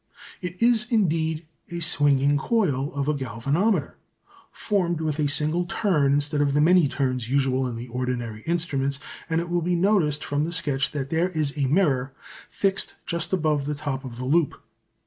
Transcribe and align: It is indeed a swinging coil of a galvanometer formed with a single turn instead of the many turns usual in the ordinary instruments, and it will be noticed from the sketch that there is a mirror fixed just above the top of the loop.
It 0.41 0.63
is 0.63 0.91
indeed 0.91 1.45
a 1.69 1.79
swinging 1.79 2.35
coil 2.35 2.91
of 2.95 3.07
a 3.07 3.13
galvanometer 3.13 3.97
formed 4.51 4.99
with 4.99 5.19
a 5.19 5.27
single 5.27 5.65
turn 5.67 6.11
instead 6.13 6.41
of 6.41 6.55
the 6.55 6.59
many 6.59 6.87
turns 6.87 7.29
usual 7.29 7.67
in 7.67 7.75
the 7.75 7.87
ordinary 7.87 8.41
instruments, 8.47 8.97
and 9.29 9.39
it 9.39 9.47
will 9.47 9.61
be 9.61 9.75
noticed 9.75 10.25
from 10.25 10.43
the 10.43 10.53
sketch 10.53 10.89
that 10.93 11.11
there 11.11 11.29
is 11.29 11.55
a 11.55 11.67
mirror 11.67 12.15
fixed 12.49 12.95
just 13.05 13.31
above 13.31 13.67
the 13.67 13.75
top 13.75 14.03
of 14.03 14.17
the 14.17 14.25
loop. 14.25 14.55